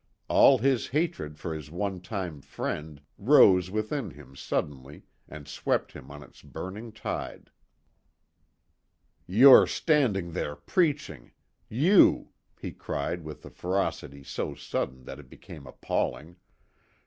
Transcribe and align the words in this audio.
All 0.27 0.57
his 0.57 0.87
hatred 0.87 1.37
for 1.37 1.53
his 1.53 1.69
one 1.69 2.01
time 2.01 2.41
friend 2.41 3.03
rose 3.19 3.69
within 3.69 4.09
him 4.09 4.35
suddenly, 4.35 5.03
and 5.29 5.47
swept 5.47 5.91
him 5.91 6.09
on 6.09 6.23
its 6.23 6.41
burning 6.41 6.91
tide. 6.91 7.51
"You 9.27 9.67
stand 9.67 10.15
there 10.33 10.55
preaching! 10.55 11.33
You!" 11.69 12.29
he 12.59 12.71
cried 12.71 13.23
with 13.23 13.45
a 13.45 13.51
ferocity 13.51 14.23
so 14.23 14.55
sudden 14.55 15.03
that 15.03 15.19
it 15.19 15.29
became 15.29 15.67
appalling. 15.67 16.37